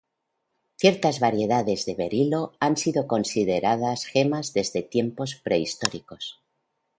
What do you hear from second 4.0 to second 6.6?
gemas desde tiempos prehistóricos.